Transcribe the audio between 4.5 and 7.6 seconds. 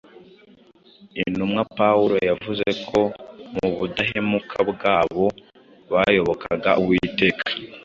bwabo bayobokaga Uwiteka